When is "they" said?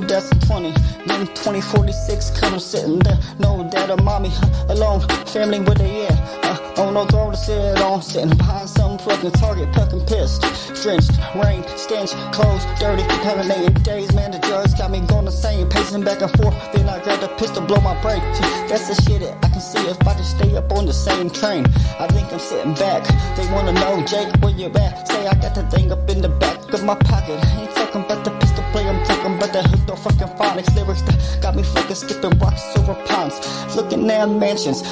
5.74-6.06, 23.36-23.46